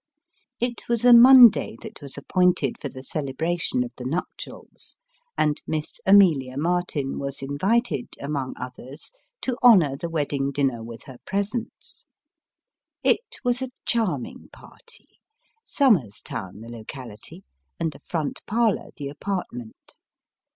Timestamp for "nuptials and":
4.03-5.61